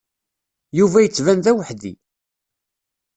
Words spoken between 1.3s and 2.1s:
d aweḥdi.